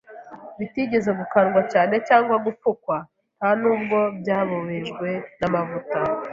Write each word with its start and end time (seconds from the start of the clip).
bitigeze 0.59 1.09
gukandwa 1.19 1.59
cyangwa 1.71 1.95
cyangwa 2.07 2.35
gupfukwa, 2.45 2.95
nta 3.37 3.49
n’ubwo 3.59 3.97
byabobejwe 4.19 5.09
n’amavuta” 5.39 5.99